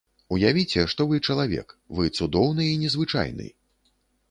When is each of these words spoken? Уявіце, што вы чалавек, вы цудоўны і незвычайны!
Уявіце, 0.35 0.85
што 0.93 1.05
вы 1.11 1.19
чалавек, 1.33 1.75
вы 2.01 2.09
цудоўны 2.17 2.63
і 2.73 2.81
незвычайны! 2.87 3.49